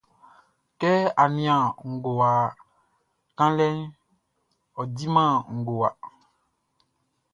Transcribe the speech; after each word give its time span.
Kɛ 0.79 0.91
á 1.21 1.23
nían 1.35 1.63
ngowa 1.93 2.31
kanlɛʼn, 3.37 3.77
ɔ 4.79 4.81
diman 4.95 5.31
ngowa. 5.59 5.89